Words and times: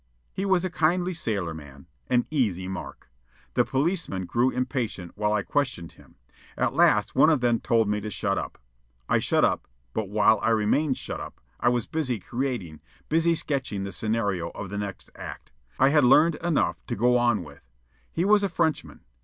He 0.33 0.45
was 0.47 0.65
a 0.65 0.71
kindly 0.71 1.13
sailorman 1.13 1.85
an 2.09 2.25
"easy 2.31 2.67
mark." 2.67 3.07
The 3.53 3.63
policemen 3.63 4.25
grew 4.25 4.49
impatient 4.49 5.11
while 5.15 5.31
I 5.31 5.43
questioned 5.43 5.91
him. 5.91 6.15
At 6.57 6.73
last 6.73 7.13
one 7.13 7.29
of 7.29 7.39
them 7.39 7.59
told 7.59 7.87
me 7.87 8.01
to 8.01 8.09
shut 8.09 8.35
up. 8.35 8.57
I 9.07 9.19
shut 9.19 9.45
up; 9.45 9.67
but 9.93 10.09
while 10.09 10.39
I 10.41 10.49
remained 10.49 10.97
shut 10.97 11.19
up, 11.19 11.39
I 11.59 11.69
was 11.69 11.85
busy 11.85 12.19
creating, 12.19 12.79
busy 13.09 13.35
sketching 13.35 13.83
the 13.83 13.91
scenario 13.91 14.49
of 14.55 14.71
the 14.71 14.79
next 14.79 15.11
act. 15.15 15.51
I 15.77 15.89
had 15.89 16.03
learned 16.03 16.33
enough 16.43 16.83
to 16.87 16.95
go 16.95 17.15
on 17.15 17.43
with. 17.43 17.69
He 18.11 18.25
was 18.25 18.41
a 18.41 18.49
Frenchman. 18.49 19.01